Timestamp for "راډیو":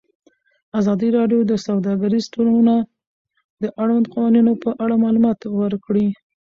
1.17-1.39